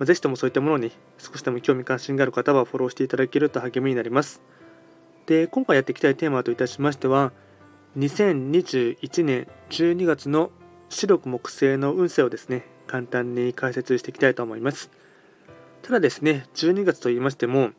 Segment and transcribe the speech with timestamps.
[0.00, 4.40] まあ、ぜひともそういったものに少しでも興味関心がある方はフォローしていただけると励みになります。
[5.26, 7.32] で、今回やっていきたいテーマといたしましては、
[7.98, 10.52] 2021年12月の
[10.88, 14.90] 白く木星の運勢をですね、簡単に解説していきたいと思います。
[15.82, 17.72] ただですね、12月と言いましても、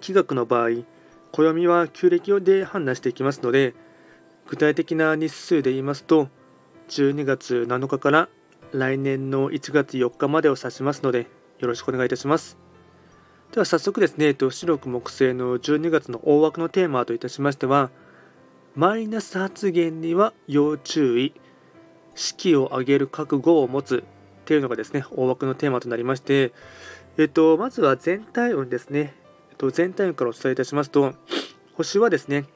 [0.00, 0.82] 気学の場合、
[1.30, 3.74] 暦は旧暦で判断していきますので、
[4.48, 6.28] 具体的な日数で言いますと、
[6.88, 8.28] 12月7日から
[8.74, 11.28] 来年の1月4日までを指しますので、
[11.60, 12.58] よろしくお願いいたします。
[13.52, 17.90] では早速ですね、白く木星の12月の大枠のテーマといたしましては、
[18.74, 21.34] マイナス発言には要注意、
[22.16, 24.02] 式を上げる覚悟を持つ
[24.42, 26.52] っていうのがですね、大枠のテーマとなりまして、
[27.16, 29.14] えっと、まずは全体運ですね。
[29.50, 31.14] えっと、全体運からお伝えいたしますと、
[31.74, 32.46] 星はですね、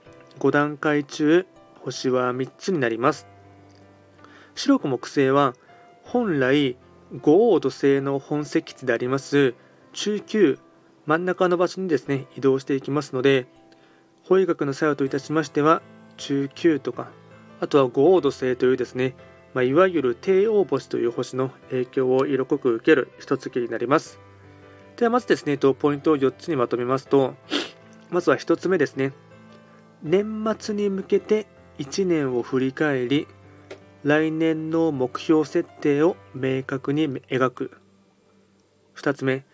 [0.41, 1.47] 5段階中、
[1.83, 3.29] 星は3つになります。
[4.57, 5.55] 白く木星は、
[6.11, 6.77] 本来、
[7.21, 9.55] 五黄土星の本石地であります
[9.93, 10.59] 中級
[11.07, 13.47] 真ん中の場所にですね移動していきますので
[14.25, 15.83] 法医学の作用といたしましては
[16.17, 17.09] 中級とか
[17.61, 19.15] あとは五黄土星というですね
[19.55, 24.21] まあ、いわゆる帝王星という星の影響を色濃く受ける一月になります。
[24.97, 27.35] ではまずですね、ポイントを4つにまとめますと、
[28.11, 29.13] まずは1つ目ですね。
[30.03, 31.47] 年末に向けて
[31.79, 33.27] 1年を振り返り、
[34.05, 37.81] 来年の目標設定を明確に描く。
[38.97, 39.45] 2つ目、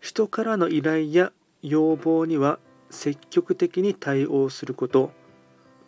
[0.00, 2.58] 人からの依頼や要望には
[2.90, 5.12] 積極的に対応すること、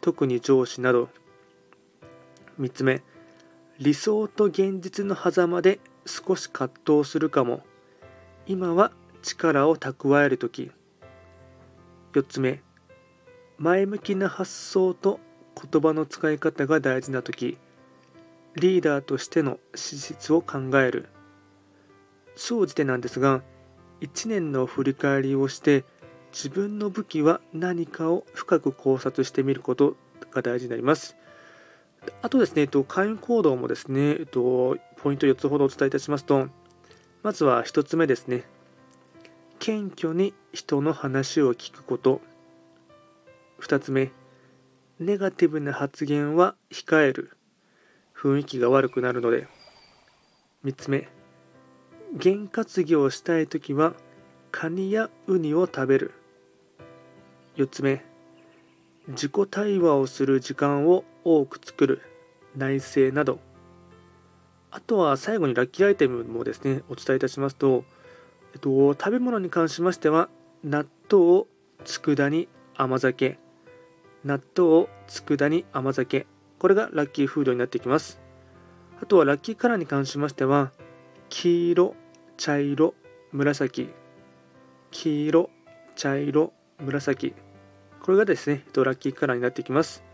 [0.00, 1.08] 特に上司など。
[2.60, 3.02] 3つ目、
[3.80, 7.64] 理想と現実の狭間で少し葛藤するかも
[8.46, 10.70] 今は力を蓄える時
[12.12, 12.62] 4つ目
[13.58, 15.18] 前向きな発想と
[15.70, 17.58] 言葉の使い方が大事な時
[18.56, 21.08] リーダーとしての資質を考える
[22.36, 23.42] 総じてなんですが
[24.00, 25.84] 1年の振り返りをして
[26.32, 29.96] 自分の武器は何かを深く考察してみること
[30.32, 31.16] が大事になります
[32.22, 36.48] あとですね、えっと、会員行動もですね、えっと、ポイント4つほどお伝えいたしますと、
[37.22, 38.44] まずは1つ目ですね。
[39.58, 42.20] 謙虚に人の話を聞くこと。
[43.60, 44.10] 2つ目、
[44.98, 47.33] ネガティブな発言は控える。
[48.24, 49.46] 雰囲気が悪くなるので。
[50.64, 51.08] 3つ目、
[52.18, 53.92] 験担ぎをしたいときは、
[54.50, 56.12] カニやウニを食べる。
[57.56, 58.02] 4つ目、
[59.08, 62.00] 自己対話をする時間を多く作る。
[62.56, 63.40] 内政など。
[64.70, 67.84] あとは最後にラッキーアイテムもですねお伝えいたしますと、
[68.54, 70.28] えっと、食べ物に関しましては
[70.64, 71.44] 納豆
[71.84, 73.38] 佃煮甘酒。
[74.24, 76.26] 納豆佃煮甘酒。
[76.64, 78.18] これがラッキーフードになってきます。
[78.98, 80.72] あとはラッキーカラーに関しましては
[81.28, 81.94] 黄色
[82.38, 82.94] 茶色
[83.32, 83.90] 紫。
[84.90, 85.50] 黄色
[85.94, 87.34] 茶色紫。
[88.00, 90.04] これがですねラッキーカラーになってきます。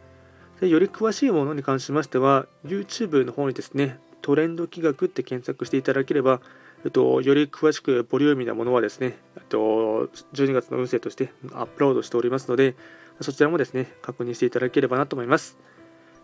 [0.60, 6.40] でより詳しいものに関しましては YouTube の方にですねトレンド企画って検索していただければ、
[6.84, 12.74] えっと、より詳しくボリューミーなものはですね、えっと、12月の運勢としてアップロードしておりますので、
[13.20, 15.56] そちらもですね、確認していただければなと思います。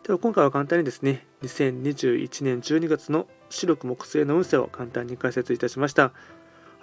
[0.06, 6.12] では今回は簡単にですね、2021年12月の視力木星の運勢を簡単に解説いたしました。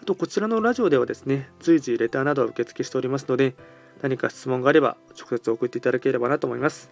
[0.02, 3.56] あと、こちらのラジオではですね、随時レターなどを受付しておりますので、
[4.02, 6.92] 何か質問があれば直接送っていただければなと思います。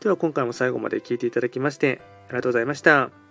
[0.00, 3.23] では今回も最後まで聴いていただきましてありがとうございました。